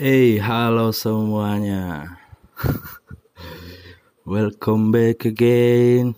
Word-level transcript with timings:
Hey, 0.00 0.40
halo 0.40 0.96
semuanya. 0.96 2.16
Welcome 4.24 4.96
back 4.96 5.28
again 5.28 6.16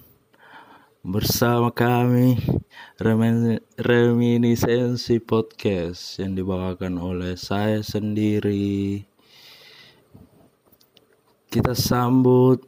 bersama 1.02 1.74
kami 1.74 2.38
Remin 3.02 3.58
Reminiscensi 3.74 5.18
Podcast 5.18 6.22
yang 6.22 6.38
dibawakan 6.38 6.94
oleh 6.94 7.34
saya 7.34 7.82
sendiri. 7.82 9.02
Kita 11.50 11.74
sambut 11.74 12.62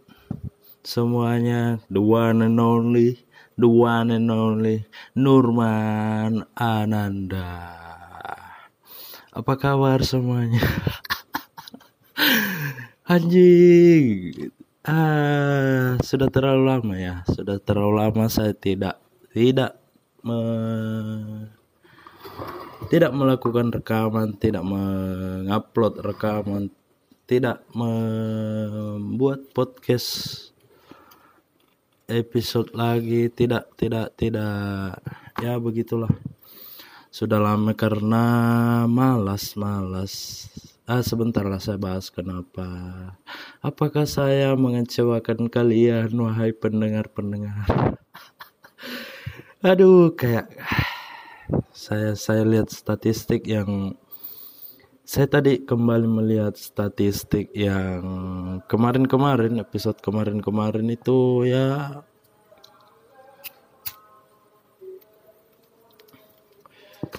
semuanya 0.83 1.79
the 1.95 2.03
one 2.03 2.43
and 2.43 2.59
only, 2.59 3.23
the 3.55 3.71
one 3.71 4.11
and 4.11 4.35
only 4.35 4.83
Nurman 5.15 6.43
Ananda. 6.59 7.85
Apa 9.35 9.59
kabar 9.59 9.99
semuanya? 10.07 10.63
Anjing. 13.05 14.49
Ah, 14.81 16.01
sudah 16.01 16.33
terlalu 16.33 16.65
lama 16.65 16.95
ya. 16.97 17.21
Sudah 17.29 17.61
terlalu 17.61 18.01
lama 18.01 18.33
saya 18.33 18.57
tidak 18.57 18.97
tidak 19.37 19.77
me, 20.25 20.41
tidak 22.89 23.13
melakukan 23.13 23.77
rekaman, 23.77 24.33
tidak 24.41 24.65
mengupload 24.65 26.01
rekaman, 26.01 26.73
tidak 27.29 27.61
membuat 27.77 29.53
podcast 29.53 30.49
episode 32.09 32.73
lagi, 32.73 33.29
tidak 33.29 33.69
tidak 33.77 34.17
tidak 34.17 34.97
ya 35.45 35.61
begitulah 35.61 36.09
sudah 37.13 37.37
lama 37.37 37.77
karena 37.77 38.25
malas 38.89 39.61
malas 39.61 40.49
ah 40.85 41.01
sebentar 41.01 41.49
lah 41.49 41.57
saya 41.57 41.81
bahas 41.81 42.13
kenapa. 42.13 42.69
Apakah 43.65 44.05
saya 44.05 44.53
mengecewakan 44.53 45.49
kalian 45.49 46.13
wahai 46.21 46.53
pendengar 46.53 47.09
pendengar 47.09 47.65
aduh 49.65 50.13
kayak 50.13 50.53
saya 51.73 52.13
saya 52.21 52.45
lihat 52.45 52.69
statistik 52.69 53.49
yang 53.49 53.97
saya 55.09 55.25
tadi 55.25 55.65
kembali 55.65 56.05
melihat 56.05 56.53
statistik 56.53 57.49
yang 57.57 58.05
kemarin-kemarin 58.69 59.65
episode 59.65 59.97
kemarin-kemarin 60.05 60.85
itu 60.93 61.49
ya 61.49 62.05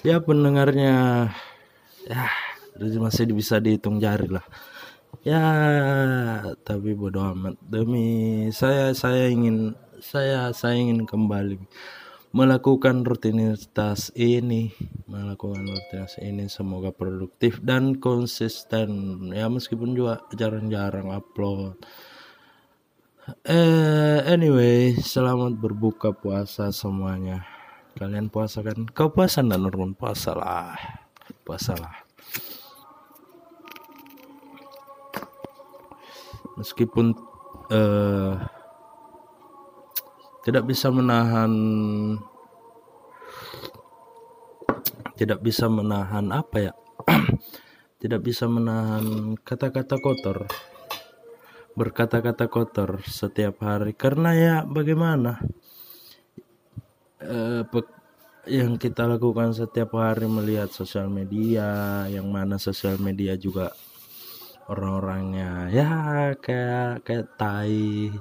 ya 0.06 0.22
pendengarnya 0.22 1.26
ya 2.06 2.30
masih 2.78 3.28
bisa 3.32 3.60
dihitung 3.60 3.98
jari 3.98 4.28
lah. 4.28 4.44
Ya 5.26 5.42
tapi 6.62 6.94
bodo 6.94 7.24
amat. 7.34 7.58
Demi 7.64 8.48
saya 8.54 8.94
saya 8.94 9.26
ingin 9.26 9.74
saya 9.98 10.52
saya 10.54 10.76
ingin 10.78 11.08
kembali 11.08 11.58
melakukan 12.36 13.00
rutinitas 13.00 14.12
ini 14.12 14.76
melakukan 15.08 15.64
rutinitas 15.64 16.20
ini 16.20 16.46
semoga 16.46 16.94
produktif 16.94 17.58
dan 17.64 17.98
konsisten. 17.98 19.18
Ya 19.32 19.50
meskipun 19.50 19.96
juga 19.96 20.22
jarang-jarang 20.36 21.10
upload. 21.10 21.80
Eh 23.42 24.22
anyway 24.30 24.94
selamat 24.94 25.58
berbuka 25.58 26.14
puasa 26.14 26.70
semuanya. 26.70 27.42
Kalian 27.96 28.28
puasa 28.28 28.60
kan 28.60 28.86
kau 28.92 29.10
puasa 29.10 29.42
dan 29.42 29.64
Nurman? 29.64 29.96
Puasa 29.96 30.36
lah 30.36 30.76
puasa 31.46 31.74
lah 31.78 32.05
meskipun 36.56 37.14
uh, 37.70 38.34
tidak 40.42 40.64
bisa 40.64 40.88
menahan 40.88 41.52
tidak 45.16 45.40
bisa 45.40 45.66
menahan 45.66 46.28
apa 46.28 46.70
ya? 46.70 46.72
Tidak 47.96 48.20
bisa 48.20 48.44
menahan 48.44 49.34
kata-kata 49.40 49.96
kotor. 49.96 50.44
Berkata-kata 51.72 52.52
kotor 52.52 53.00
setiap 53.08 53.64
hari. 53.64 53.96
Karena 53.96 54.36
ya 54.36 54.54
bagaimana? 54.68 55.40
Uh, 57.16 57.64
yang 58.46 58.78
kita 58.78 59.08
lakukan 59.08 59.56
setiap 59.56 59.96
hari 59.96 60.28
melihat 60.30 60.70
sosial 60.70 61.10
media 61.10 62.04
yang 62.06 62.28
mana 62.30 62.60
sosial 62.60 63.00
media 63.00 63.34
juga 63.34 63.74
orang-orangnya. 64.70 65.70
Ya 65.72 65.90
kayak 66.38 67.02
kayak 67.06 67.26
tai. 67.38 68.12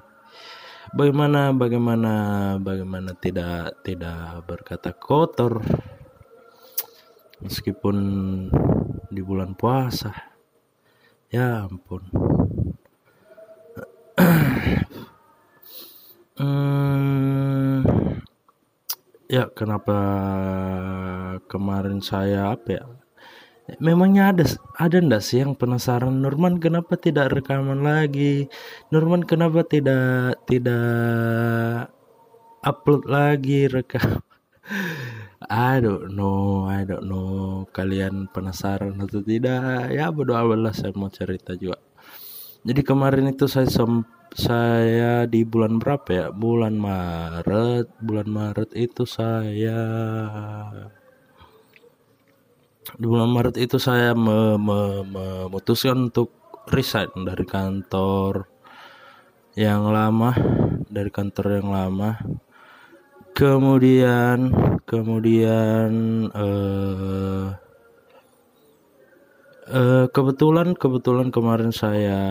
Bagaimana 0.95 1.51
bagaimana 1.51 2.13
bagaimana 2.61 3.11
tidak 3.17 3.83
tidak 3.83 4.45
berkata 4.47 4.95
kotor? 4.95 5.61
Meskipun 7.43 7.97
di 9.11 9.21
bulan 9.21 9.53
puasa. 9.57 10.13
Ya 11.29 11.65
ampun. 11.67 12.03
Hmm, 16.35 17.55
Ya, 19.25 19.49
kenapa 19.49 19.97
kemarin 21.49 21.97
saya 21.97 22.53
apa 22.53 22.69
ya? 22.77 22.85
Memangnya 23.81 24.29
ada 24.29 24.45
ada 24.77 25.01
ndak 25.01 25.25
sih 25.25 25.41
yang 25.41 25.57
penasaran 25.57 26.21
Nurman 26.21 26.61
kenapa 26.61 26.93
tidak 27.01 27.33
rekaman 27.33 27.81
lagi? 27.81 28.45
Nurman 28.93 29.25
kenapa 29.25 29.65
tidak 29.65 30.37
tidak 30.45 31.89
upload 32.61 33.09
lagi 33.09 33.65
rekam? 33.65 34.21
I 35.49 35.81
don't 35.81 36.13
know, 36.13 36.69
I 36.69 36.85
don't 36.85 37.09
know. 37.09 37.65
Kalian 37.73 38.29
penasaran 38.29 39.01
atau 39.01 39.25
tidak? 39.25 39.89
Ya 39.89 40.13
bodo 40.13 40.37
amat 40.37 40.77
saya 40.77 40.93
mau 40.93 41.09
cerita 41.09 41.57
juga. 41.57 41.81
Jadi 42.65 42.81
kemarin 42.85 43.33
itu 43.33 43.49
saya 43.49 43.65
saya 44.33 45.25
di 45.25 45.41
bulan 45.41 45.81
berapa 45.81 46.09
ya? 46.13 46.25
Bulan 46.29 46.77
Maret. 46.77 47.97
Bulan 47.97 48.29
Maret 48.29 48.77
itu 48.77 49.09
saya 49.09 49.81
di 52.93 53.05
bulan 53.09 53.33
Maret 53.33 53.57
itu 53.57 53.81
saya 53.81 54.13
me, 54.13 54.61
me, 54.61 55.01
memutuskan 55.03 56.13
untuk 56.13 56.29
resign 56.69 57.09
dari 57.25 57.45
kantor 57.45 58.45
yang 59.57 59.89
lama, 59.89 60.37
dari 60.85 61.09
kantor 61.09 61.61
yang 61.61 61.69
lama. 61.73 62.09
Kemudian 63.33 64.53
kemudian 64.85 65.91
eh 66.31 67.65
Uh, 69.65 70.05
kebetulan 70.13 70.77
kebetulan 70.77 71.33
kemarin 71.33 71.73
saya 71.73 72.21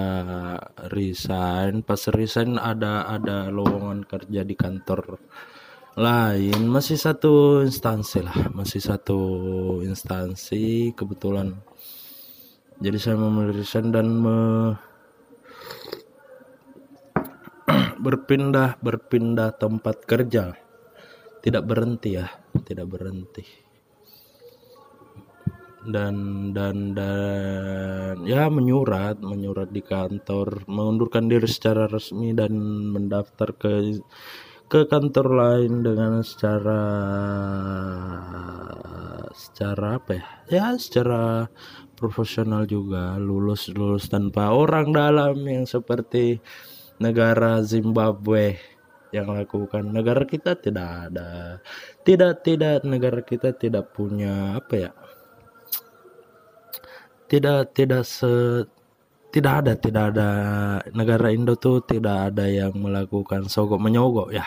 resign. 0.94 1.82
Pas 1.82 1.98
resign 2.14 2.62
ada 2.62 3.10
ada 3.10 3.50
lowongan 3.50 4.06
kerja 4.06 4.46
di 4.46 4.54
kantor 4.54 5.18
lain, 5.94 6.66
masih 6.66 6.98
satu 6.98 7.62
instansi 7.62 8.26
lah, 8.26 8.50
masih 8.50 8.82
satu 8.82 9.18
instansi 9.86 10.90
kebetulan. 10.98 11.54
Jadi 12.82 12.98
saya 12.98 13.14
memilih 13.14 13.62
dan 13.94 14.08
me 14.10 14.38
berpindah 18.04 18.82
berpindah 18.82 19.54
tempat 19.54 20.02
kerja. 20.02 20.58
Tidak 21.38 21.62
berhenti 21.62 22.18
ya, 22.18 22.26
tidak 22.66 22.90
berhenti 22.90 23.64
dan 25.84 26.48
dan 26.56 26.96
dan 26.96 28.24
ya 28.24 28.48
menyurat 28.48 29.20
menyurat 29.20 29.68
di 29.68 29.84
kantor 29.84 30.64
mengundurkan 30.64 31.28
diri 31.28 31.44
secara 31.44 31.84
resmi 31.84 32.32
dan 32.32 32.56
mendaftar 32.88 33.52
ke 33.52 34.00
ke 34.64 34.88
kantor 34.88 35.28
lain 35.36 35.84
dengan 35.84 36.24
secara 36.24 36.82
secara 39.34 40.00
apa 40.00 40.10
ya? 40.16 40.26
Ya 40.48 40.66
secara 40.80 41.46
profesional 41.98 42.64
juga 42.64 43.16
lulus 43.20 43.68
lulus 43.70 44.08
tanpa 44.08 44.50
orang 44.54 44.90
dalam 44.90 45.38
yang 45.44 45.68
seperti 45.68 46.40
negara 46.98 47.60
Zimbabwe 47.62 48.58
yang 49.14 49.30
lakukan. 49.30 49.94
Negara 49.94 50.26
kita 50.26 50.58
tidak 50.58 51.10
ada 51.10 51.60
tidak 52.02 52.42
tidak 52.42 52.82
negara 52.82 53.20
kita 53.22 53.54
tidak 53.54 53.94
punya 53.94 54.58
apa 54.58 54.74
ya? 54.74 54.90
Tidak 57.30 57.72
tidak 57.74 58.04
se 58.06 58.64
tidak 59.34 59.66
ada 59.66 59.72
tidak 59.74 60.04
ada 60.14 60.28
negara 60.94 61.34
Indo 61.34 61.58
tuh 61.58 61.82
tidak 61.82 62.30
ada 62.30 62.46
yang 62.46 62.70
melakukan 62.78 63.50
sogok 63.50 63.82
menyogok 63.82 64.30
ya. 64.30 64.46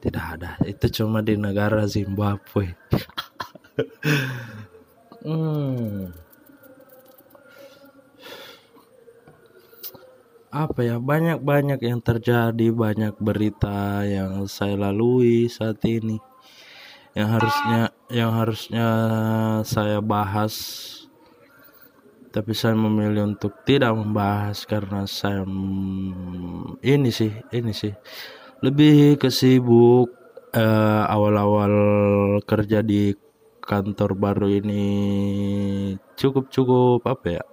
Tidak 0.00 0.24
ada. 0.24 0.56
Itu 0.64 0.88
cuma 0.88 1.20
di 1.20 1.36
negara 1.36 1.84
Zimbabwe. 1.84 2.72
Hmm. 5.26 6.14
apa 10.54 10.80
ya? 10.86 10.96
Banyak-banyak 11.02 11.82
yang 11.82 12.00
terjadi 12.00 12.72
banyak 12.72 13.18
berita 13.18 14.06
yang 14.06 14.46
saya 14.46 14.78
lalui 14.78 15.50
saat 15.50 15.82
ini. 15.84 16.22
Yang 17.12 17.28
harusnya 17.36 17.82
yang 18.08 18.30
harusnya 18.32 18.88
saya 19.66 19.98
bahas 19.98 20.54
tapi 22.36 22.52
saya 22.52 22.76
memilih 22.76 23.32
untuk 23.32 23.64
tidak 23.64 23.96
membahas 23.96 24.68
karena 24.68 25.08
saya 25.08 25.40
mm, 25.48 26.84
ini 26.84 27.08
sih 27.08 27.32
ini 27.48 27.72
sih. 27.72 27.96
Lebih 28.60 29.16
kesibuk 29.16 30.12
uh, 30.52 31.04
awal-awal 31.08 31.72
kerja 32.44 32.84
di 32.84 33.16
kantor 33.64 34.20
baru 34.20 34.52
ini 34.52 34.84
cukup 36.12 36.52
cukup 36.52 37.00
apa 37.08 37.40
ya? 37.40 37.44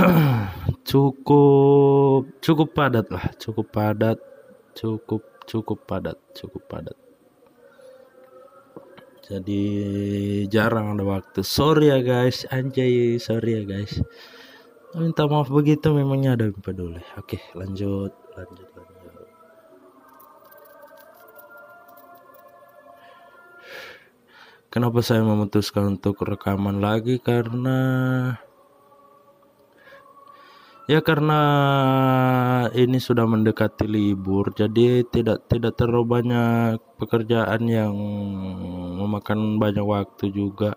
Cukup 0.90 2.40
cukup 2.40 2.68
padat 2.74 3.06
lah 3.14 3.30
cukup 3.38 3.68
padat 3.70 4.18
cukup 4.74 5.22
cukup 5.46 5.78
padat 5.86 6.18
cukup 6.34 6.62
padat 6.66 6.96
jadi 9.30 9.62
jarang 10.50 10.98
ada 10.98 11.06
waktu. 11.06 11.46
Sorry 11.46 11.94
ya 11.94 12.02
guys. 12.02 12.42
Anjay 12.50 13.22
sorry 13.22 13.62
ya 13.62 13.62
guys. 13.62 14.02
Minta 14.98 15.30
maaf 15.30 15.46
begitu 15.54 15.94
memangnya 15.94 16.34
ada 16.34 16.50
peduli. 16.50 16.98
Oke 17.14 17.38
lanjut 17.54 18.10
lanjut 18.34 18.68
lanjut. 18.74 18.98
Kenapa 24.70 24.98
saya 25.02 25.22
memutuskan 25.22 25.98
untuk 25.98 26.18
rekaman 26.22 26.82
lagi? 26.82 27.22
Karena 27.22 27.78
Ya 30.90 30.98
karena 31.06 31.40
ini 32.74 32.98
sudah 32.98 33.22
mendekati 33.22 33.86
libur, 33.86 34.50
jadi 34.50 35.06
tidak 35.06 35.46
tidak 35.46 35.78
terlalu 35.78 36.18
banyak 36.18 36.82
pekerjaan 36.98 37.62
yang 37.70 37.94
memakan 38.98 39.62
banyak 39.62 39.86
waktu 39.86 40.34
juga. 40.34 40.74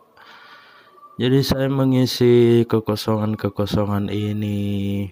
Jadi 1.17 1.41
saya 1.41 1.65
mengisi 1.65 2.61
kekosongan-kekosongan 2.69 4.13
ini 4.13 5.09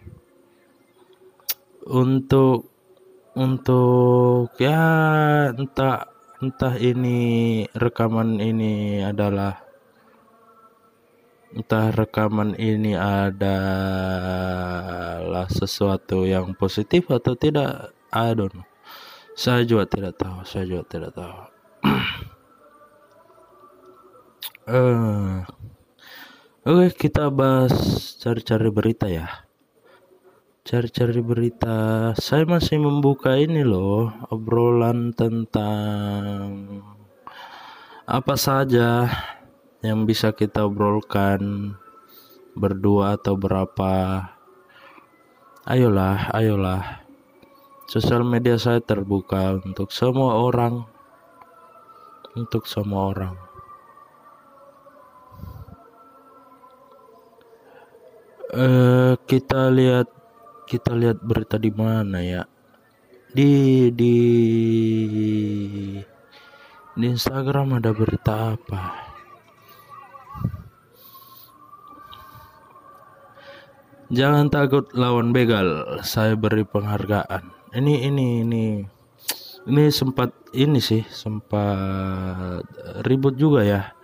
untuk 1.90 2.70
untuk 3.34 4.54
ya 4.62 4.86
entah 5.50 6.14
entah 6.46 6.78
ini 6.78 7.66
rekaman 7.74 8.38
ini 8.38 9.02
adalah 9.02 9.71
entah 11.52 11.92
rekaman 11.92 12.56
ini 12.56 12.96
adalah 12.96 13.52
sesuatu 15.52 16.24
yang 16.24 16.56
positif 16.56 17.12
atau 17.12 17.36
tidak 17.36 17.92
I 18.12 18.32
don't 18.32 18.56
know. 18.56 18.64
Saya 19.36 19.64
juga 19.68 19.88
tidak 19.88 20.16
tahu 20.20 20.44
saya 20.48 20.64
juga 20.68 20.84
tidak 20.88 21.12
tahu. 21.16 21.36
Uh, 24.72 25.44
oke 26.68 26.88
okay, 26.88 26.90
kita 26.96 27.28
bahas 27.28 27.76
cari-cari 28.20 28.70
berita 28.72 29.12
ya. 29.12 29.28
Cari-cari 30.62 31.20
berita. 31.26 32.14
Saya 32.16 32.46
masih 32.48 32.80
membuka 32.80 33.36
ini 33.36 33.66
loh 33.66 34.14
obrolan 34.32 35.12
tentang 35.12 36.80
apa 38.08 38.36
saja 38.36 39.08
yang 39.82 40.06
bisa 40.06 40.30
kita 40.30 40.70
obrolkan 40.70 41.74
berdua 42.54 43.18
atau 43.18 43.34
berapa. 43.34 43.92
Ayolah 45.66 46.30
ayolah. 46.34 47.02
Sosial 47.90 48.24
media 48.24 48.56
saya 48.62 48.80
terbuka 48.80 49.58
untuk 49.58 49.90
semua 49.90 50.38
orang. 50.38 50.86
Untuk 52.38 52.70
semua 52.70 53.12
orang. 53.12 53.36
Uh, 58.52 59.16
kita 59.26 59.72
lihat 59.72 60.08
kita 60.68 60.92
lihat 60.92 61.24
berita 61.24 61.56
di 61.58 61.72
mana 61.72 62.20
ya? 62.22 62.44
Di 63.32 63.90
di 63.96 64.16
di 66.92 67.06
Instagram 67.08 67.80
ada 67.80 67.96
berita 67.96 68.60
apa 68.60 69.11
Jangan 74.12 74.52
takut 74.52 74.92
lawan 74.92 75.32
begal. 75.32 76.04
Saya 76.04 76.36
beri 76.36 76.68
penghargaan. 76.68 77.48
Ini 77.72 78.12
ini 78.12 78.44
ini 78.44 78.84
ini 79.72 79.84
sempat 79.88 80.36
ini 80.52 80.84
sih 80.84 81.08
sempat 81.08 82.68
ribut 83.08 83.40
juga 83.40 83.64
ya. 83.64 83.96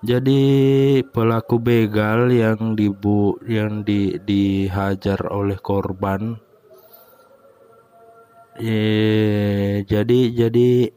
Jadi 0.00 0.40
pelaku 1.04 1.60
begal 1.60 2.32
yang 2.32 2.72
dibu 2.72 3.36
yang 3.44 3.84
di 3.84 4.16
dihajar 4.16 5.20
oleh 5.28 5.60
korban. 5.60 6.40
Eh, 8.56 9.84
jadi 9.84 10.20
jadi 10.32 10.88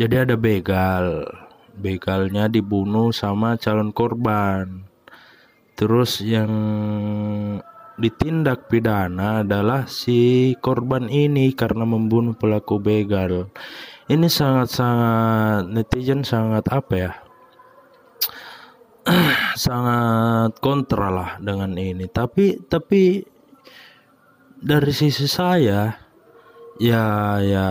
jadi 0.00 0.14
ada 0.24 0.40
begal. 0.40 1.28
Begalnya 1.76 2.48
dibunuh 2.48 3.12
sama 3.12 3.60
calon 3.60 3.92
korban 3.92 4.89
Terus 5.80 6.20
yang 6.20 6.52
ditindak 7.96 8.68
pidana 8.68 9.40
adalah 9.40 9.88
si 9.88 10.52
korban 10.60 11.08
ini 11.08 11.56
karena 11.56 11.88
membunuh 11.88 12.36
pelaku 12.36 12.76
begal. 12.76 13.48
Ini 14.04 14.28
sangat-sangat 14.28 15.72
netizen 15.72 16.20
sangat 16.20 16.68
apa 16.68 16.94
ya? 17.00 17.12
sangat 19.64 20.60
kontra 20.60 21.08
lah 21.08 21.30
dengan 21.40 21.72
ini. 21.80 22.04
Tapi 22.12 22.60
tapi 22.68 23.24
dari 24.60 24.92
sisi 24.92 25.24
saya 25.24 25.96
ya 26.76 27.40
ya 27.40 27.68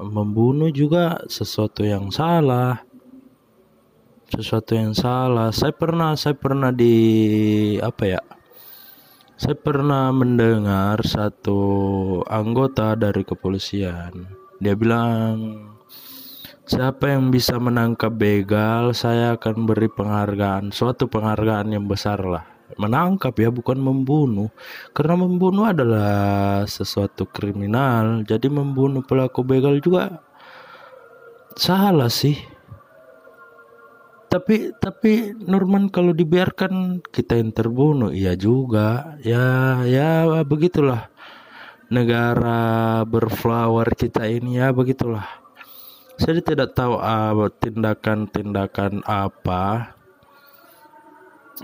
membunuh 0.00 0.72
juga 0.72 1.20
sesuatu 1.28 1.84
yang 1.84 2.08
salah 2.08 2.80
sesuatu 4.30 4.78
yang 4.78 4.94
salah. 4.94 5.50
Saya 5.50 5.74
pernah 5.74 6.14
saya 6.14 6.38
pernah 6.38 6.70
di 6.70 6.94
apa 7.82 8.04
ya? 8.06 8.22
Saya 9.34 9.56
pernah 9.56 10.12
mendengar 10.14 11.00
satu 11.02 11.60
anggota 12.28 12.94
dari 12.94 13.24
kepolisian. 13.26 14.28
Dia 14.60 14.76
bilang, 14.76 15.64
"Siapa 16.68 17.16
yang 17.16 17.32
bisa 17.32 17.56
menangkap 17.56 18.12
begal, 18.12 18.92
saya 18.92 19.40
akan 19.40 19.64
beri 19.64 19.88
penghargaan, 19.88 20.70
suatu 20.70 21.08
penghargaan 21.08 21.72
yang 21.72 21.88
besar 21.88 22.20
lah." 22.20 22.44
Menangkap 22.78 23.34
ya, 23.40 23.50
bukan 23.50 23.80
membunuh. 23.80 24.52
Karena 24.94 25.18
membunuh 25.18 25.66
adalah 25.66 26.62
sesuatu 26.70 27.26
kriminal. 27.26 28.22
Jadi 28.22 28.46
membunuh 28.46 29.02
pelaku 29.02 29.42
begal 29.42 29.82
juga 29.82 30.22
salah 31.58 32.06
sih 32.06 32.38
tapi 34.30 34.70
tapi 34.78 35.34
Norman 35.34 35.90
kalau 35.90 36.14
dibiarkan 36.14 37.02
kita 37.02 37.34
yang 37.34 37.50
terbunuh 37.50 38.14
iya 38.14 38.38
juga. 38.38 39.18
Ya 39.26 39.82
ya 39.82 40.40
begitulah. 40.46 41.10
Negara 41.90 43.02
berflower 43.02 43.98
kita 43.98 44.30
ini 44.30 44.62
ya 44.62 44.70
begitulah. 44.70 45.26
Saya 46.14 46.38
tidak 46.38 46.78
tahu 46.78 46.94
uh, 47.02 47.50
tindakan-tindakan 47.58 49.02
apa 49.02 49.96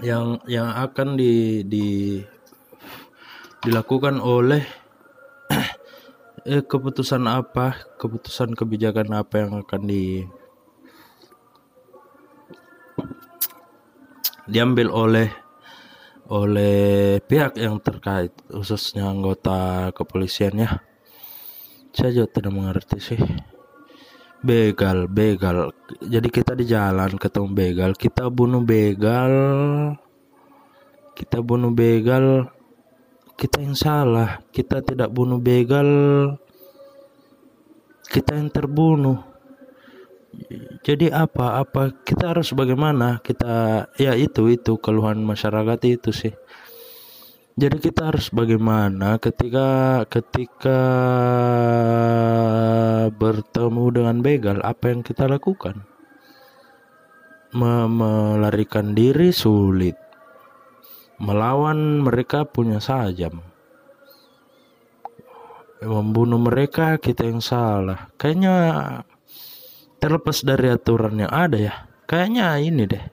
yang 0.02 0.42
yang 0.50 0.66
akan 0.74 1.14
di, 1.14 1.62
di 1.62 2.18
dilakukan 3.62 4.18
oleh 4.18 4.66
eh, 6.44 6.62
keputusan 6.66 7.24
apa 7.30 7.78
keputusan 7.96 8.52
kebijakan 8.52 9.14
apa 9.14 9.34
yang 9.46 9.52
akan 9.64 9.82
di 9.86 10.26
diambil 14.46 14.88
oleh 14.90 15.28
oleh 16.26 17.18
pihak 17.22 17.54
yang 17.58 17.78
terkait 17.78 18.34
khususnya 18.50 19.06
anggota 19.06 19.90
kepolisian 19.94 20.58
ya. 20.58 20.70
Saya 21.94 22.10
juga 22.12 22.28
tidak 22.40 22.52
mengerti 22.54 22.98
sih. 22.98 23.20
Begal 24.42 25.06
begal. 25.10 25.70
Jadi 26.02 26.28
kita 26.30 26.54
di 26.58 26.66
jalan 26.66 27.14
ketemu 27.18 27.48
begal 27.54 27.90
kita 27.94 28.26
bunuh 28.30 28.62
begal. 28.62 29.32
Kita 31.16 31.40
bunuh 31.40 31.70
begal 31.72 32.50
kita 33.38 33.62
yang 33.62 33.78
salah. 33.78 34.42
Kita 34.50 34.82
tidak 34.82 35.14
bunuh 35.14 35.38
begal 35.38 35.88
kita 38.06 38.38
yang 38.38 38.50
terbunuh 38.50 39.35
jadi 40.86 41.10
apa? 41.10 41.64
Apa 41.64 41.90
kita 42.04 42.36
harus 42.36 42.54
bagaimana? 42.54 43.18
Kita 43.24 43.88
ya 43.98 44.12
itu 44.14 44.52
itu 44.52 44.78
keluhan 44.78 45.24
masyarakat 45.24 45.80
itu 45.88 46.10
sih. 46.14 46.34
Jadi 47.56 47.80
kita 47.80 48.12
harus 48.12 48.28
bagaimana 48.28 49.16
ketika 49.16 50.04
ketika 50.12 50.82
bertemu 53.16 53.84
dengan 53.96 54.16
begal 54.20 54.58
apa 54.60 54.92
yang 54.92 55.00
kita 55.00 55.24
lakukan? 55.24 55.88
Me 57.56 57.88
melarikan 57.88 58.92
diri 58.92 59.32
sulit. 59.32 59.96
Melawan 61.16 62.04
mereka 62.04 62.44
punya 62.44 62.76
sajam. 62.76 63.40
Membunuh 65.80 66.36
mereka 66.36 67.00
kita 67.00 67.24
yang 67.24 67.40
salah. 67.40 68.12
Kayaknya 68.20 68.54
terlepas 69.98 70.44
dari 70.44 70.70
aturan 70.72 71.20
yang 71.20 71.32
ada 71.32 71.58
ya 71.58 71.74
kayaknya 72.06 72.56
ini 72.62 72.84
deh. 72.86 73.04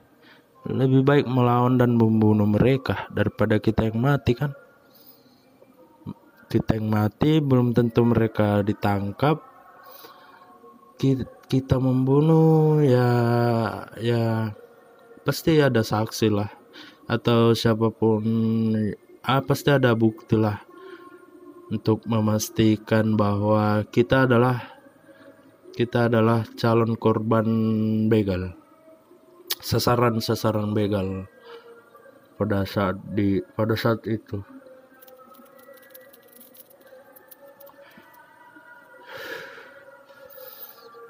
Lebih 0.64 1.04
baik 1.04 1.26
melawan 1.28 1.76
dan 1.76 1.92
membunuh 1.92 2.48
mereka 2.48 3.04
daripada 3.12 3.60
kita 3.60 3.84
yang 3.84 4.00
mati 4.00 4.32
kan? 4.32 4.56
Kita 6.48 6.80
yang 6.80 6.88
mati 6.88 7.42
belum 7.42 7.76
tentu 7.76 8.00
mereka 8.06 8.64
ditangkap. 8.64 9.44
Kita, 11.44 11.76
membunuh 11.76 12.80
ya 12.80 13.10
ya 14.00 14.56
pasti 15.26 15.60
ada 15.60 15.84
saksi 15.84 16.32
lah. 16.32 16.48
Atau 17.04 17.52
siapa 17.52 17.92
pun 17.92 18.24
ah, 19.20 19.44
pasti 19.44 19.68
ada 19.68 19.92
bukti 19.92 20.40
lah 20.40 20.64
untuk 21.68 22.08
memastikan 22.08 23.20
bahwa 23.20 23.84
kita 23.92 24.24
adalah 24.24 24.73
kita 25.74 26.06
adalah 26.06 26.46
calon 26.54 26.94
korban 26.94 27.46
begal. 28.06 28.54
Sasaran-sasaran 29.58 30.70
begal 30.70 31.26
pada 32.38 32.62
saat 32.62 32.96
di 33.12 33.42
pada 33.58 33.74
saat 33.74 34.06
itu. 34.06 34.38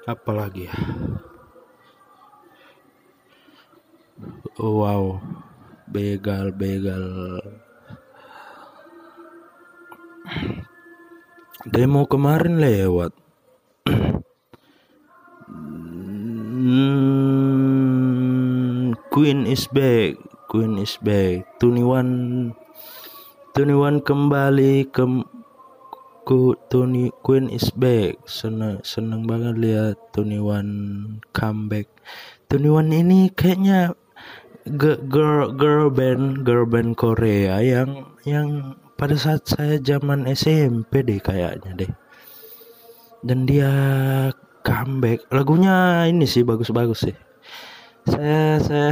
Apalagi 0.09 0.69
ya? 0.69 0.75
Wow 4.57 5.21
begal 5.95 6.49
begal 6.51 7.05
demo 11.63 12.03
kemarin 12.09 12.57
lewat 12.57 13.13
Queen 19.15 19.47
is 19.47 19.71
back 19.71 20.19
Queen 20.51 20.75
is 20.75 20.99
back. 20.99 21.47
Tuniwan 21.55 22.07
Tuniwan 23.55 24.03
kembali 24.03 24.91
ke 24.91 25.03
ku 26.27 26.51
Tuni 26.67 27.15
Queen 27.23 27.47
is 27.47 27.71
back. 27.71 28.19
Seneng 28.27 28.83
seneng 28.83 29.23
banget 29.23 29.55
lihat 29.55 29.95
Tuniwan 30.11 30.67
comeback. 31.31 31.87
Tuniwan 32.51 32.91
ini 32.91 33.31
kayaknya 33.31 33.95
girl 34.75 35.55
girl 35.55 35.87
band 35.87 36.43
girl 36.43 36.67
band 36.67 36.99
Korea 36.99 37.63
yang 37.63 38.15
yang 38.27 38.79
pada 38.99 39.15
saat 39.15 39.47
saya 39.47 39.79
zaman 39.79 40.27
SMP 40.27 41.07
deh 41.07 41.23
kayaknya 41.23 41.71
deh. 41.71 41.91
Dan 43.23 43.47
dia 43.47 43.71
comeback. 44.61 45.23
Lagunya 45.31 46.03
ini 46.05 46.27
sih 46.27 46.43
bagus-bagus 46.43 47.09
sih 47.09 47.15
saya 48.05 48.61
saya 48.61 48.89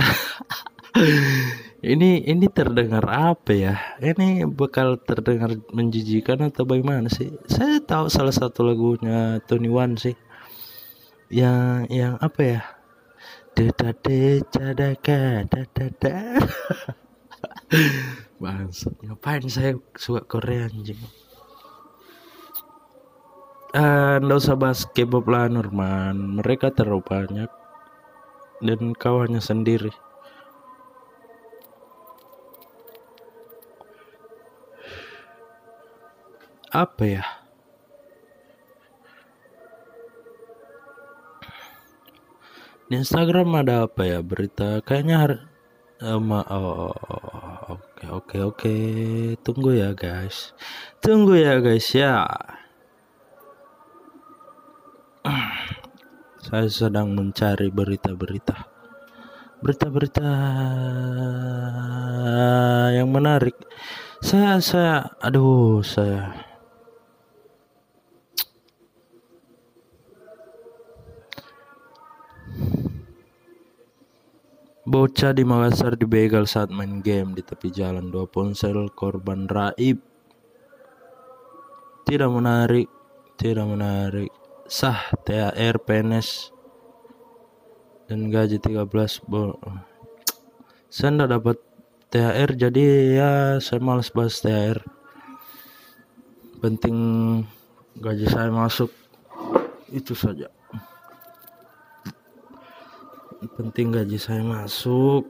ini 1.93 2.24
ini 2.24 2.46
terdengar 2.48 3.03
apa 3.10 3.51
ya? 3.51 3.75
Ini 4.00 4.48
bakal 4.48 5.01
terdengar 5.03 5.58
menjijikan 5.74 6.39
atau 6.48 6.63
bagaimana 6.63 7.12
sih? 7.12 7.34
Saya 7.50 7.84
tahu 7.84 8.08
salah 8.08 8.34
satu 8.34 8.63
lagunya 8.63 9.43
Tony 9.46 9.67
One 9.67 10.00
sih. 10.00 10.15
Yang 11.27 11.91
yang 11.91 12.15
apa 12.22 12.41
ya? 12.41 12.62
Dada 13.53 13.93
cadaka 14.50 15.46
dada 15.46 16.17
bangsa 18.41 18.89
ngapain 19.05 19.46
saya 19.46 19.77
suka 19.93 20.25
Korea 20.25 20.65
anjing? 20.65 20.98
Ah 23.74 24.17
uh, 24.22 24.38
usah 24.38 24.58
bahas 24.58 24.86
K-pop 24.89 25.25
lah 25.29 25.50
Norman. 25.50 26.41
Mereka 26.41 26.74
terlalu 26.74 27.01
banyak 27.05 27.50
dan 28.63 28.96
kawannya 28.96 29.43
sendiri. 29.43 29.91
Apa 36.74 37.03
ya? 37.05 37.25
Di 42.89 42.98
Instagram 42.98 43.62
ada 43.62 43.86
apa 43.86 44.08
ya 44.08 44.25
berita? 44.25 44.82
Kayaknya 44.82 45.17
hari 45.22 45.38
um, 46.03 46.32
oh, 46.36 46.91
oke 47.72 48.03
oke 48.12 48.38
oke 48.43 48.75
tunggu 49.39 49.79
ya 49.79 49.96
guys 49.96 50.51
tunggu 51.00 51.39
ya 51.39 51.63
guys 51.63 51.88
ya 51.96 52.27
saya 56.53 56.69
sedang 56.69 57.17
mencari 57.17 57.74
berita-berita. 57.74 58.69
Berita-berita 59.57 60.29
yang 62.93 63.10
menarik. 63.10 63.57
Saya 64.22 64.62
saya 64.62 65.17
aduh 65.17 65.81
saya. 65.81 66.29
Bocah 74.86 75.33
di 75.33 75.41
Makassar 75.41 75.98
dibegal 75.98 76.45
saat 76.45 76.69
main 76.69 77.01
game 77.01 77.33
di 77.33 77.41
tepi 77.41 77.74
jalan. 77.74 78.13
Dua 78.13 78.29
ponsel 78.29 78.93
korban 78.93 79.50
raib. 79.50 80.05
Tidak 82.05 82.29
menarik, 82.29 82.93
tidak 83.41 83.65
menarik 83.65 84.42
sah 84.73 85.13
THR 85.21 85.77
PNS 85.85 86.49
dan 88.09 88.33
gaji 88.33 88.57
13 88.57 88.89
bol 89.29 89.53
saya 90.89 91.13
enggak 91.13 91.29
dapat 91.37 91.57
THR 92.09 92.49
jadi 92.57 92.83
ya 93.13 93.31
saya 93.61 93.77
malas 93.77 94.09
bahas 94.09 94.41
THR 94.41 94.81
penting 96.57 96.97
gaji 98.01 98.25
saya 98.25 98.49
masuk 98.49 98.89
itu 99.93 100.17
saja. 100.17 100.49
Penting 103.59 103.91
gaji 103.93 104.17
saya 104.17 104.41
masuk 104.41 105.27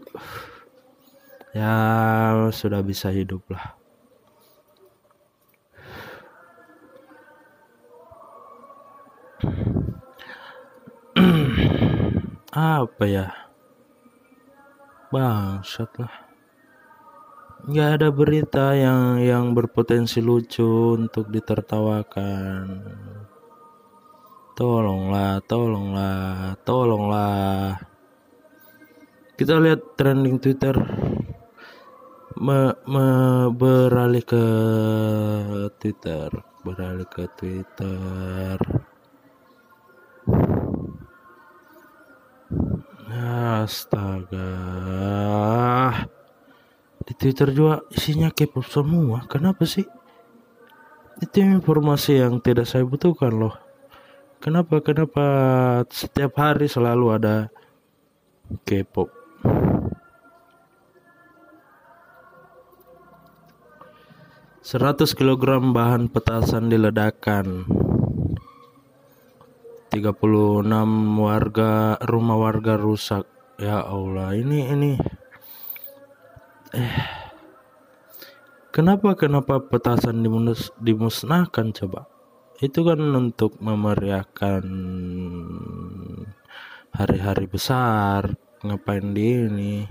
ya 1.52 1.76
sudah 2.54 2.80
bisa 2.80 3.12
hidup 3.12 3.44
lah 3.52 3.83
apa 12.54 13.04
ya? 13.10 13.28
Bangsat 15.10 15.90
lah. 15.98 16.14
Nggak 17.66 17.90
ada 17.98 18.10
berita 18.14 18.66
yang 18.78 19.18
yang 19.26 19.46
berpotensi 19.58 20.22
lucu 20.22 20.94
untuk 20.94 21.34
ditertawakan. 21.34 22.66
Tolonglah 24.54 25.42
tolonglah 25.50 26.54
tolonglah. 26.62 27.82
Kita 29.34 29.58
lihat 29.58 29.98
trending 29.98 30.38
Twitter. 30.38 30.78
Me, 32.38 32.74
me, 32.86 33.06
beralih 33.50 34.22
ke 34.22 34.46
Twitter. 35.82 36.30
Beralih 36.62 37.10
ke 37.10 37.26
Twitter 37.34 38.58
Astaga. 43.14 44.50
Di 47.06 47.14
Twitter 47.14 47.54
juga 47.54 47.86
isinya 47.94 48.34
K-pop 48.34 48.66
semua. 48.66 49.30
Kenapa 49.30 49.70
sih? 49.70 49.86
Itu 51.22 51.46
informasi 51.46 52.18
yang 52.26 52.42
tidak 52.42 52.66
saya 52.66 52.82
butuhkan 52.82 53.38
loh. 53.38 53.54
Kenapa? 54.42 54.82
Kenapa 54.82 55.26
setiap 55.94 56.42
hari 56.42 56.66
selalu 56.66 57.06
ada 57.14 57.54
K-pop? 58.66 59.14
Seratus 64.64 65.14
kilogram 65.14 65.70
bahan 65.70 66.10
petasan 66.10 66.72
diledakkan 66.72 67.68
36 69.94 70.74
warga 71.22 72.02
rumah 72.02 72.38
warga 72.42 72.82
rusak. 72.82 73.30
Ya 73.62 73.78
Allah 73.86 74.34
ini 74.34 74.66
ini. 74.66 74.92
Eh. 76.74 76.98
Kenapa 78.74 79.14
kenapa 79.14 79.62
petasan 79.62 80.26
dimus, 80.26 80.74
dimusnahkan 80.82 81.78
coba? 81.78 82.10
Itu 82.58 82.82
kan 82.82 83.06
untuk 83.14 83.62
memeriahkan 83.62 84.66
hari-hari 86.90 87.46
besar. 87.46 88.34
Ngapain 88.66 89.14
di 89.14 89.46
ini? 89.46 89.86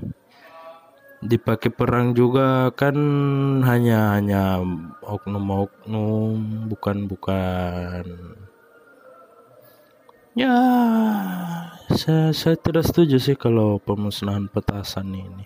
Dipakai 1.23 1.71
perang 1.71 2.11
juga 2.11 2.75
kan 2.75 2.99
hanya 3.63 4.19
hanya 4.19 4.59
oknum-oknum 5.07 6.67
bukan 6.67 7.07
bukan 7.07 8.05
ya 10.33 10.57
saya 11.93 12.33
saya 12.33 12.57
tidak 12.57 12.89
setuju 12.89 13.17
sih 13.21 13.37
kalau 13.37 13.77
pemusnahan 13.83 14.49
petasan 14.49 15.13
ini. 15.13 15.45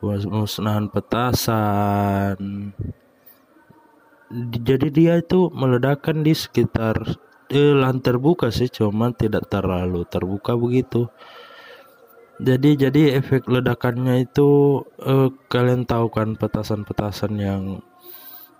Pemusnahan 0.00 0.88
petasan 0.88 2.72
jadi 4.64 4.88
dia 4.90 5.14
itu 5.20 5.52
meledakkan 5.52 6.24
di 6.26 6.34
sekitar 6.34 6.96
eh, 7.52 7.74
lahan 7.76 8.00
terbuka 8.02 8.50
sih 8.50 8.66
cuman 8.72 9.14
tidak 9.14 9.46
terlalu 9.52 10.02
terbuka 10.08 10.56
begitu. 10.58 11.06
Jadi 12.42 12.74
jadi 12.74 13.02
efek 13.22 13.46
ledakannya 13.46 14.26
itu 14.26 14.82
uh, 15.06 15.30
kalian 15.46 15.86
tahu 15.86 16.10
kan 16.10 16.34
petasan-petasan 16.34 17.38
yang 17.38 17.78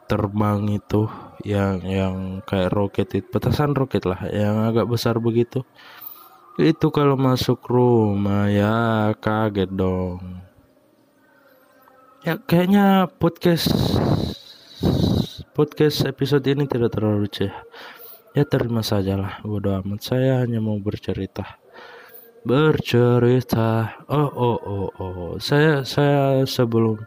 terbang 0.05 0.69
itu 0.73 1.09
yang 1.45 1.81
yang 1.85 2.15
kayak 2.45 2.73
roket 2.73 3.09
itu 3.17 3.27
petasan 3.29 3.77
roket 3.77 4.05
lah 4.05 4.21
yang 4.33 4.65
agak 4.65 4.89
besar 4.89 5.21
begitu. 5.21 5.65
Itu 6.55 6.95
kalau 6.95 7.19
masuk 7.19 7.67
rumah 7.67 8.47
ya 8.47 9.11
kaget 9.19 9.71
dong. 9.75 10.45
Ya 12.25 12.41
kayaknya 12.41 13.11
podcast 13.21 13.69
podcast 15.53 16.09
episode 16.09 16.47
ini 16.49 16.65
tidak 16.65 16.97
terlalu 16.97 17.29
lucu 17.29 17.51
ya, 17.51 17.55
ya 18.33 18.43
terima 18.49 18.81
sajalah 18.81 19.45
bodo 19.45 19.75
amat. 19.83 20.01
Saya 20.01 20.41
hanya 20.41 20.63
mau 20.63 20.79
bercerita. 20.81 21.61
Bercerita. 22.45 24.01
Oh 24.09 24.31
oh 24.31 24.59
oh 24.63 24.89
oh. 24.97 25.33
Saya 25.37 25.85
saya 25.85 26.45
sebelum 26.49 27.03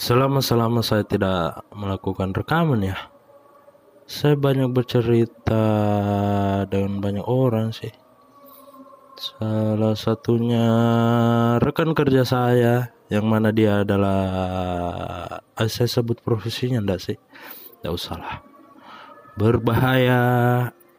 selama 0.00 0.40
selama 0.40 0.80
saya 0.80 1.04
tidak 1.04 1.64
melakukan 1.72 2.32
rekaman 2.32 2.92
ya. 2.92 2.96
Saya 4.08 4.40
banyak 4.40 4.72
bercerita 4.72 5.64
dengan 6.64 7.04
banyak 7.04 7.26
orang 7.28 7.76
sih. 7.76 7.92
Salah 9.18 9.98
satunya 9.98 10.66
rekan 11.60 11.92
kerja 11.92 12.24
saya 12.24 12.96
yang 13.12 13.28
mana 13.28 13.52
dia 13.52 13.84
adalah 13.84 14.20
eh, 15.58 15.68
saya 15.68 15.90
sebut 15.90 16.24
profesinya 16.24 16.80
enggak 16.80 17.04
sih? 17.04 17.18
Enggak 17.82 17.92
usah 17.92 18.16
lah. 18.16 18.36
Berbahaya 19.36 20.20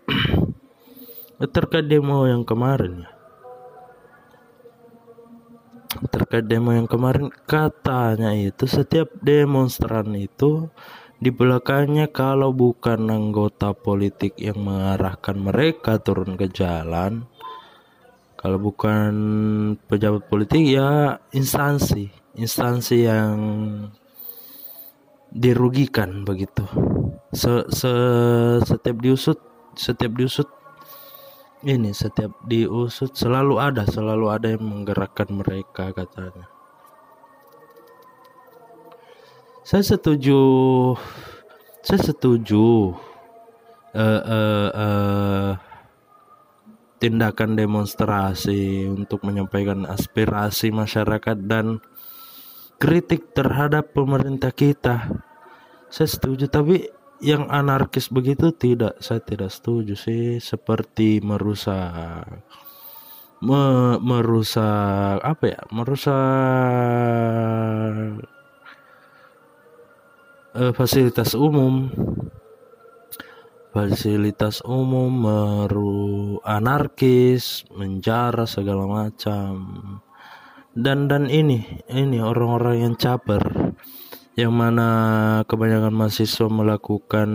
terkait 1.56 1.90
demo 1.90 2.30
yang 2.30 2.46
kemarin 2.46 3.08
ya 3.08 3.19
terkait 5.90 6.46
demo 6.46 6.70
yang 6.70 6.86
kemarin 6.86 7.34
katanya 7.50 8.30
itu 8.38 8.70
setiap 8.70 9.10
demonstran 9.26 10.14
itu 10.14 10.70
di 11.20 11.34
belakangnya 11.36 12.08
kalau 12.14 12.56
bukan 12.56 13.10
anggota 13.12 13.76
politik 13.76 14.40
yang 14.40 14.64
mengarahkan 14.64 15.36
mereka 15.36 16.00
turun 16.00 16.40
ke 16.40 16.48
jalan. 16.48 17.28
Kalau 18.40 18.56
bukan 18.56 19.12
pejabat 19.84 20.32
politik 20.32 20.64
ya 20.64 21.20
instansi. 21.36 22.08
Instansi 22.40 23.04
yang 23.04 23.36
dirugikan 25.28 26.24
begitu. 26.24 26.64
Se, 27.36 27.68
se 27.68 27.92
setiap 28.64 29.04
diusut 29.04 29.44
setiap 29.76 30.16
diusut 30.16 30.48
ini 31.64 31.92
setiap 31.92 32.40
diusut 32.48 33.12
selalu 33.12 33.60
ada 33.60 33.84
selalu 33.84 34.26
ada 34.32 34.48
yang 34.56 34.64
menggerakkan 34.64 35.28
mereka 35.28 35.92
katanya. 35.92 36.48
Saya 39.68 39.84
setuju 39.84 40.40
saya 41.84 42.00
setuju 42.00 42.96
uh, 43.92 44.22
uh, 44.24 44.70
uh, 44.72 45.52
tindakan 47.00 47.56
demonstrasi 47.56 48.88
untuk 48.88 49.24
menyampaikan 49.28 49.88
aspirasi 49.88 50.72
masyarakat 50.72 51.38
dan 51.48 51.80
kritik 52.80 53.36
terhadap 53.36 53.92
pemerintah 53.92 54.56
kita. 54.56 55.12
Saya 55.92 56.08
setuju 56.08 56.48
tapi 56.48 56.88
yang 57.20 57.52
anarkis 57.52 58.08
begitu 58.08 58.56
tidak 58.56 59.00
saya 59.04 59.20
tidak 59.20 59.52
setuju 59.52 59.96
sih. 59.96 60.40
Seperti 60.40 61.20
merusak 61.20 62.26
me, 63.44 63.96
merusak 64.00 65.20
apa 65.24 65.44
ya 65.48 65.62
merusak 65.72 66.16
uh, 70.56 70.72
fasilitas 70.76 71.36
umum. 71.36 71.92
Fasilitas 73.70 74.66
umum 74.66 75.14
meru 75.14 76.42
anarkis 76.42 77.70
menjara 77.70 78.50
segala 78.50 78.90
macam. 78.90 79.54
Dan 80.74 81.06
dan 81.06 81.30
ini 81.30 81.86
ini 81.86 82.18
orang-orang 82.18 82.82
yang 82.82 82.96
caper 82.98 83.76
yang 84.40 84.56
mana 84.56 84.88
kebanyakan 85.52 85.92
mahasiswa 85.92 86.48
melakukan 86.48 87.30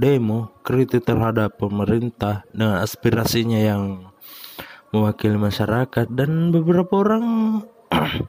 demo 0.00 0.56
kritik 0.64 1.04
terhadap 1.04 1.60
pemerintah 1.60 2.48
dengan 2.48 2.80
aspirasinya 2.80 3.60
yang 3.60 4.08
mewakili 4.96 5.36
masyarakat. 5.36 6.08
Dan 6.08 6.48
beberapa 6.48 7.04
orang 7.04 7.24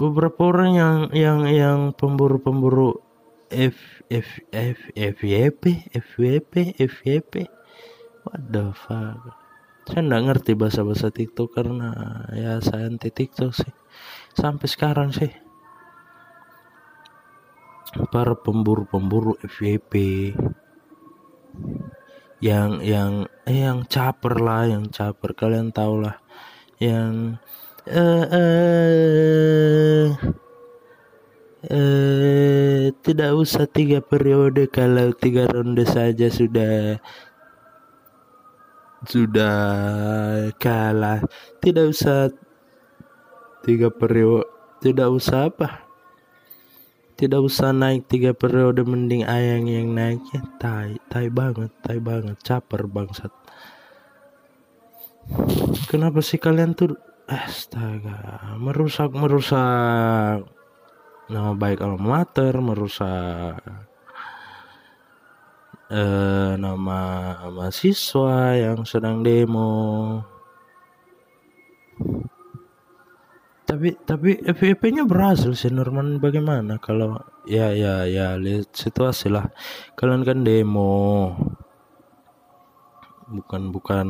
beberapa 0.00 0.40
orang 0.52 0.70
yang 0.76 0.96
yang 1.16 1.40
yang 1.48 1.78
pemburu-pemburu 1.96 3.00
F 3.48 4.04
F 4.12 4.44
F 4.52 4.78
FYP 4.92 5.88
FYP 5.96 6.76
FYP 6.76 7.48
what 8.28 8.44
the 8.52 8.76
fuck? 8.76 9.40
Saya 9.88 10.04
nggak 10.04 10.24
ngerti 10.28 10.52
bahasa-bahasa 10.52 11.08
TikTok 11.08 11.56
karena 11.56 11.88
ya 12.36 12.60
saya 12.60 12.92
anti 12.92 13.08
TikTok 13.08 13.56
sih 13.56 13.72
sampai 14.34 14.66
sekarang 14.70 15.10
sih. 15.10 15.32
Para 18.14 18.38
pemburu-pemburu 18.38 19.34
FYP 19.42 19.92
yang 22.40 22.80
yang 22.80 23.26
eh, 23.44 23.66
yang 23.66 23.84
caper 23.84 24.38
lah 24.40 24.70
yang 24.70 24.88
caper. 24.88 25.34
Kalian 25.34 25.74
tahu 25.74 26.06
lah. 26.06 26.16
Yang 26.78 27.42
eh 27.90 28.24
eh 28.30 30.06
eh 31.66 32.82
tidak 33.02 33.30
usah 33.34 33.66
tiga 33.66 33.98
periode. 34.00 34.70
Kalau 34.70 35.12
tiga 35.18 35.50
ronde 35.50 35.82
saja 35.82 36.30
sudah 36.30 36.96
sudah 39.04 39.58
kalah. 40.56 41.20
Tidak 41.58 41.84
usah 41.90 42.30
tiga 43.70 43.86
periode 43.94 44.50
tidak 44.82 45.14
usah 45.14 45.46
apa. 45.46 45.86
Tidak 47.14 47.38
usah 47.38 47.70
naik 47.70 48.10
tiga 48.10 48.34
periode 48.34 48.82
mending 48.82 49.22
ayang 49.22 49.70
yang 49.70 49.94
naiknya 49.94 50.42
tai 50.58 50.98
tai 51.06 51.30
banget 51.30 51.70
tai 51.78 52.02
banget. 52.02 52.34
Caper 52.42 52.90
bangsat. 52.90 53.30
Kenapa 55.86 56.18
sih 56.18 56.42
kalian 56.42 56.74
tuh 56.74 56.98
astaga 57.30 58.58
merusak 58.58 59.14
merusak? 59.14 60.42
Nama 61.30 61.54
baik 61.54 61.78
alma 61.78 62.26
mater 62.26 62.58
merusak. 62.58 63.62
Eh, 65.90 66.52
nama 66.58 66.98
mahasiswa 67.50 68.58
yang 68.58 68.82
sedang 68.82 69.22
demo 69.22 70.18
tapi 73.70 73.94
tapi 74.02 74.34
FVP-nya 74.42 75.06
berhasil 75.06 75.54
sih 75.54 75.70
Norman. 75.70 76.18
Bagaimana 76.18 76.82
kalau 76.82 77.22
ya 77.46 77.70
ya 77.70 78.02
ya 78.02 78.34
lihat 78.34 78.74
situasi 78.74 79.30
lah. 79.30 79.46
Kalian 79.94 80.26
kan 80.26 80.42
demo. 80.42 81.38
Bukan 83.30 83.70
bukan 83.70 84.08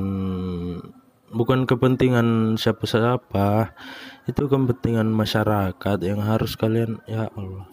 bukan 1.28 1.68
kepentingan 1.68 2.56
siapa 2.56 2.88
siapa 2.88 3.76
itu 4.24 4.48
kepentingan 4.48 5.12
masyarakat 5.12 5.98
yang 6.00 6.24
harus 6.24 6.56
kalian 6.56 6.96
ya 7.04 7.28
Allah. 7.36 7.68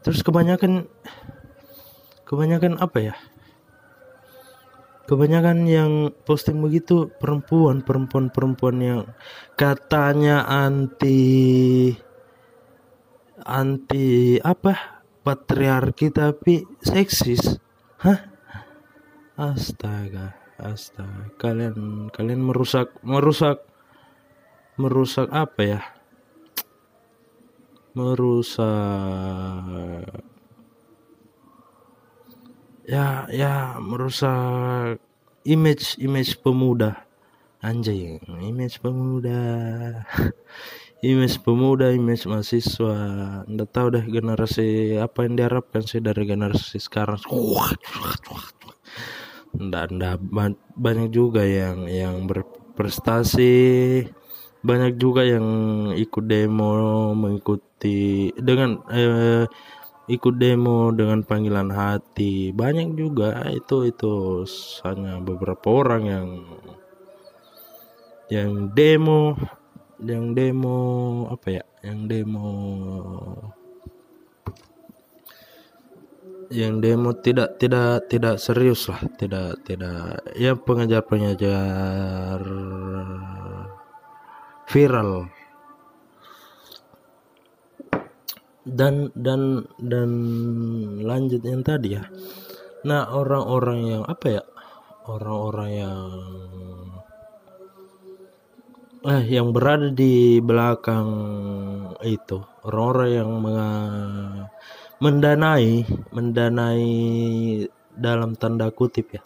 Terus 0.00 0.24
kebanyakan 0.24 0.88
kebanyakan 2.24 2.80
apa 2.80 3.12
ya 3.12 3.14
kebanyakan 5.10 5.66
yang 5.66 6.14
posting 6.22 6.62
begitu 6.62 7.10
perempuan 7.18 7.82
perempuan 7.82 8.30
perempuan 8.30 8.78
yang 8.78 9.00
katanya 9.58 10.46
anti 10.46 11.90
anti 13.42 14.38
apa? 14.38 15.02
Patriarki 15.20 16.14
tapi 16.14 16.62
seksis. 16.80 17.58
Hah? 18.00 18.30
Astaga 19.34 20.38
astaga. 20.62 21.34
Kalian 21.40 22.06
kalian 22.14 22.40
merusak 22.46 22.94
merusak 23.02 23.66
merusak 24.78 25.26
apa 25.34 25.60
ya? 25.66 25.82
Merusak 27.98 28.70
ya 32.90 33.30
ya 33.30 33.78
merusak 33.78 34.98
image 35.46 35.94
image 36.02 36.42
pemuda. 36.42 37.06
Anjing 37.62 38.18
image 38.42 38.82
pemuda. 38.82 39.38
Image 41.00 41.40
pemuda 41.40 41.96
image 41.96 42.28
mahasiswa. 42.28 42.96
Nggak 43.48 43.70
tahu 43.72 43.86
deh 43.96 44.04
generasi 44.04 45.00
apa 45.00 45.24
yang 45.24 45.40
diharapkan 45.40 45.80
sih 45.80 45.96
dari 46.04 46.28
generasi 46.28 46.76
sekarang. 46.76 47.16
Ndak 49.56 49.96
ndak 49.96 50.20
banyak 50.76 51.08
juga 51.08 51.40
yang 51.40 51.88
yang 51.88 52.28
berprestasi. 52.28 54.04
Banyak 54.60 55.00
juga 55.00 55.24
yang 55.24 55.48
ikut 55.96 56.24
demo 56.28 57.16
mengikuti 57.16 58.28
dengan 58.36 58.84
eh, 58.92 59.48
ikut 60.10 60.34
demo 60.42 60.90
dengan 60.90 61.22
panggilan 61.22 61.70
hati. 61.70 62.50
Banyak 62.50 62.98
juga 62.98 63.46
itu 63.54 63.86
itu. 63.86 64.42
Hanya 64.82 65.22
beberapa 65.22 65.66
orang 65.70 66.02
yang 66.04 66.28
yang 68.30 68.74
demo 68.74 69.38
yang 70.02 70.34
demo 70.34 70.78
apa 71.30 71.60
ya 71.60 71.64
yang 71.82 72.06
demo 72.06 72.50
yang 76.50 76.82
demo 76.82 77.14
tidak 77.22 77.62
tidak 77.62 78.10
tidak 78.10 78.36
serius 78.42 78.90
lah. 78.90 79.00
Tidak 79.14 79.62
tidak 79.62 80.26
ya 80.34 80.58
pengajar 80.58 81.06
pengajar 81.06 82.38
viral 84.66 85.30
dan 88.64 89.08
dan 89.16 89.64
dan 89.80 90.10
lanjut 91.00 91.40
yang 91.40 91.64
tadi 91.64 91.96
ya. 91.96 92.04
Nah 92.84 93.08
orang-orang 93.12 93.80
yang 93.88 94.02
apa 94.04 94.26
ya? 94.28 94.44
Orang-orang 95.08 95.70
yang 95.72 96.00
eh 99.00 99.22
yang 99.32 99.56
berada 99.56 99.88
di 99.88 100.44
belakang 100.44 101.08
itu. 102.04 102.44
Orang-orang 102.64 103.10
yang 103.16 103.30
mendanai 105.00 105.88
mendanai 106.12 106.84
dalam 107.96 108.36
tanda 108.36 108.68
kutip 108.68 109.16
ya. 109.16 109.22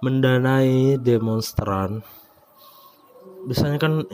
Mendanai 0.00 0.96
demonstran. 1.00 2.00
Biasanya 3.44 3.76
kan 3.76 4.08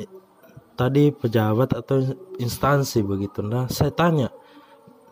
tadi 0.80 1.12
pejabat 1.12 1.76
atau 1.76 2.00
instansi 2.40 3.04
begitu. 3.04 3.44
Nah 3.44 3.68
saya 3.68 3.92
tanya 3.92 4.32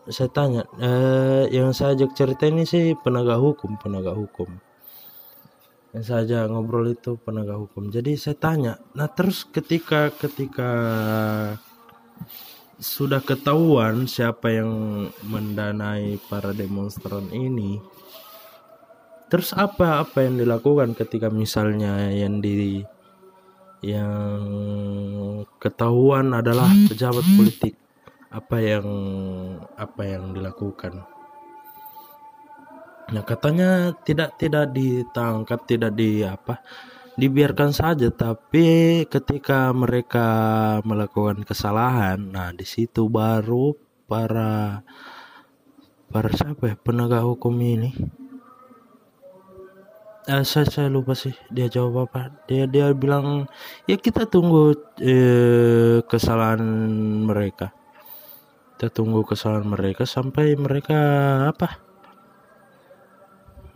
saya 0.09 0.33
tanya 0.33 0.65
eh, 0.81 1.45
yang 1.53 1.69
saya 1.77 1.93
ajak 1.93 2.17
cerita 2.17 2.49
ini 2.49 2.65
sih 2.65 2.97
penegak 2.97 3.37
hukum 3.37 3.77
penegak 3.77 4.17
hukum. 4.17 4.49
Yang 5.93 6.03
saya 6.09 6.25
ajak 6.25 6.43
ngobrol 6.49 6.89
itu 6.89 7.21
penegak 7.21 7.61
hukum. 7.61 7.93
Jadi 7.93 8.17
saya 8.17 8.33
tanya 8.41 8.73
nah 8.97 9.05
terus 9.05 9.45
ketika 9.45 10.09
ketika 10.09 10.71
sudah 12.79 13.21
ketahuan 13.21 14.09
siapa 14.09 14.55
yang 14.55 14.71
mendanai 15.27 16.15
para 16.31 16.55
demonstran 16.55 17.27
ini 17.29 17.83
terus 19.27 19.51
apa 19.51 20.01
apa 20.01 20.25
yang 20.25 20.39
dilakukan 20.39 20.95
ketika 20.97 21.27
misalnya 21.29 22.07
yang 22.09 22.39
di 22.39 22.81
yang 23.79 24.41
ketahuan 25.59 26.35
adalah 26.35 26.67
pejabat 26.87 27.25
politik. 27.35 27.73
Apa 28.29 28.61
yang 28.61 28.87
apa 29.73 30.01
yang 30.05 30.37
dilakukan. 30.37 31.01
Nah 33.09 33.23
katanya 33.25 33.97
tidak 34.05 34.37
tidak 34.37 34.69
ditangkap 34.69 35.65
tidak 35.65 35.97
di 35.97 36.21
apa 36.21 36.61
dibiarkan 37.17 37.73
saja. 37.73 38.13
Tapi 38.13 39.01
ketika 39.09 39.73
mereka 39.73 40.27
melakukan 40.85 41.41
kesalahan 41.41 42.21
nah 42.21 42.53
di 42.53 42.69
situ 42.69 43.09
baru 43.09 43.73
para 44.05 44.85
para 46.09 46.29
siapa 46.33 46.73
ya 46.73 46.75
penegak 46.77 47.25
hukum 47.25 47.53
ini 47.61 47.93
eh, 50.29 50.45
saya 50.45 50.65
saya 50.69 50.87
lupa 50.93 51.17
sih 51.17 51.33
dia 51.49 51.65
jawab 51.65 52.05
apa. 52.09 52.29
Dia 52.45 52.69
dia 52.69 52.93
bilang 52.93 53.49
ya 53.89 53.97
kita 53.97 54.29
tunggu 54.29 54.77
eh, 55.01 56.05
kesalahan 56.05 56.61
mereka. 57.25 57.73
Kita 58.77 58.93
tunggu 58.93 59.25
kesalahan 59.25 59.65
mereka 59.67 60.05
sampai 60.05 60.53
mereka 60.55 60.97
apa? 61.49 61.81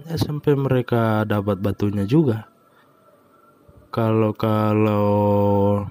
Ya 0.06 0.16
sampai 0.16 0.54
mereka 0.54 1.26
dapat 1.26 1.58
batunya 1.60 2.06
juga. 2.06 2.48
Kalau 3.89 4.34
kalau 4.38 5.86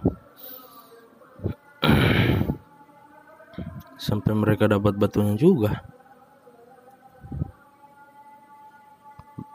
sampai 4.06 4.32
mereka 4.34 4.66
dapat 4.66 4.98
batunya 4.98 5.34
juga 5.38 5.91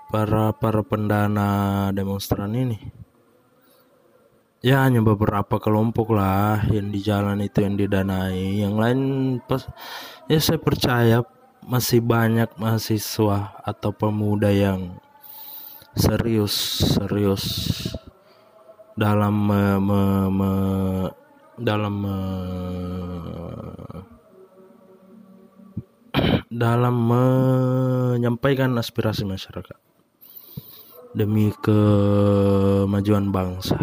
para 0.08 0.56
para 0.56 0.82
pendana 0.84 1.90
demonstran 1.92 2.56
ini. 2.56 2.80
Ya 4.64 4.82
hanya 4.84 5.06
beberapa 5.06 5.62
kelompok 5.62 6.18
lah 6.18 6.66
yang 6.74 6.90
di 6.90 7.00
jalan 7.04 7.44
itu 7.46 7.62
yang 7.62 7.78
didanai. 7.78 8.64
Yang 8.64 8.74
lain 8.74 9.00
pas 9.46 9.64
ya 10.26 10.40
saya 10.42 10.58
percaya 10.58 11.22
masih 11.62 12.02
banyak 12.02 12.50
mahasiswa 12.58 13.54
atau 13.62 13.92
pemuda 13.92 14.50
yang 14.50 14.98
serius 15.94 16.82
serius 16.96 17.44
dalam 18.98 19.36
me, 19.46 19.78
me, 19.78 20.02
me, 20.34 20.52
dalam 21.62 21.94
me, 22.02 22.18
dalam 26.66 26.96
menyampaikan 26.98 28.74
aspirasi 28.74 29.22
masyarakat 29.22 29.87
demi 31.18 31.50
kemajuan 31.66 33.34
bangsa. 33.34 33.76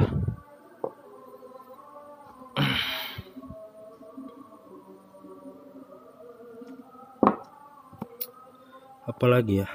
apalagi 9.25 9.65
ya? 9.65 9.69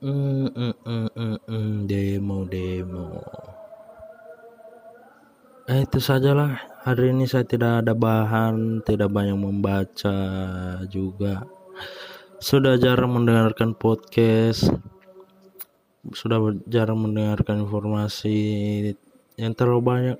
Mm, 0.00 0.52
mm, 0.52 1.36
mm, 1.48 1.74
demo 1.88 2.44
demo 2.48 3.20
eh 5.66 5.82
itu 5.82 5.98
sajalah. 5.98 6.62
Hari 6.86 7.10
ini 7.10 7.26
saya 7.26 7.42
tidak 7.42 7.82
ada 7.82 7.92
bahan 7.92 8.86
tidak 8.86 9.10
banyak 9.10 9.34
membaca 9.34 10.18
juga. 10.86 11.42
Sudah 12.38 12.78
jarang 12.78 13.18
mendengarkan 13.18 13.74
podcast 13.74 14.70
sudah 16.12 16.38
jarang 16.70 17.02
mendengarkan 17.02 17.64
informasi 17.66 18.38
yang 19.40 19.52
terlalu 19.56 19.82
banyak. 19.82 20.18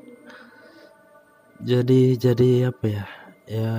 Jadi 1.62 2.16
jadi 2.18 2.72
apa 2.72 2.84
ya? 2.84 3.04
Ya 3.46 3.74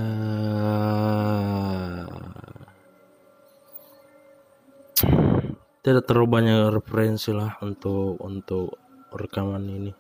tidak 5.84 6.04
terlalu 6.08 6.28
banyak 6.28 6.58
referensi 6.72 7.32
lah 7.36 7.60
untuk 7.64 8.20
untuk 8.24 8.76
rekaman 9.12 9.64
ini. 9.68 9.94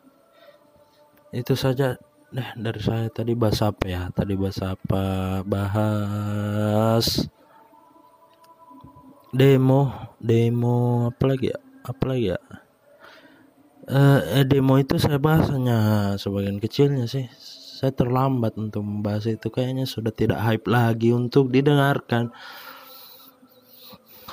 Itu 1.32 1.56
saja. 1.60 1.96
Deh 2.28 2.50
dari 2.60 2.82
saya 2.84 3.08
tadi 3.08 3.32
bahas 3.40 3.64
apa 3.64 3.88
ya? 3.88 4.12
Tadi 4.12 4.36
bahas 4.36 4.60
apa? 4.60 5.06
Bahas 5.48 7.24
demo 9.32 9.92
demo 10.24 11.12
apa 11.12 11.24
lagi 11.28 11.52
ya 11.52 11.67
apa 11.88 12.04
lagi 12.04 12.36
ya? 12.36 12.40
Eh, 13.88 14.44
demo 14.44 14.76
itu 14.76 15.00
saya 15.00 15.16
bahas 15.16 15.48
hanya 15.48 16.12
sebagian 16.20 16.60
kecilnya 16.60 17.08
sih. 17.08 17.32
Saya 17.80 17.96
terlambat 17.96 18.60
untuk 18.60 18.84
membahas 18.84 19.32
itu. 19.32 19.48
Kayaknya 19.48 19.88
sudah 19.88 20.12
tidak 20.12 20.44
hype 20.44 20.68
lagi 20.68 21.16
untuk 21.16 21.48
didengarkan. 21.56 22.36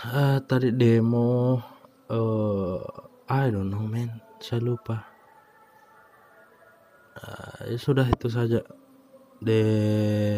Uh, 0.05 0.37
tadi 0.45 0.69
demo 0.69 1.63
uh, 2.13 2.83
I 3.31 3.49
don't 3.49 3.71
know 3.71 3.87
man. 3.87 4.19
Saya 4.43 4.59
lupa. 4.59 5.07
Uh, 7.15 7.71
ya 7.71 7.79
sudah 7.79 8.11
itu 8.11 8.27
saja. 8.27 8.67
Deh 9.39 10.35